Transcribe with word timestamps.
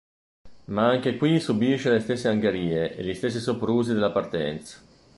Ma 0.65 0.87
anche 0.89 1.15
qui 1.15 1.39
subisce 1.39 1.91
le 1.91 1.99
stesse 1.99 2.27
angherie 2.27 2.95
e 2.95 3.03
gli 3.03 3.13
stessi 3.13 3.39
soprusi 3.39 3.93
della 3.93 4.09
partenza. 4.11 4.79